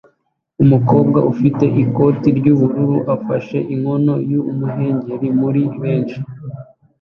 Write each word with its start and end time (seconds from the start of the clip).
Umukobwa 0.63 1.19
ufite 1.31 1.65
ikoti 1.83 2.27
ry'ubururu 2.37 2.97
ufashe 3.15 3.57
inkono 3.73 4.13
y'umuhengeri 4.31 5.27
muri 5.39 5.61
benshi 5.81 6.19